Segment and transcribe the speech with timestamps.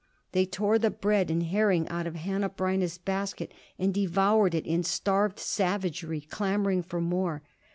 [0.31, 4.81] They tore the bread and herring out of Hanneh Breineh's basket and devoured it in
[4.81, 7.43] starved savagery, clamoring for more.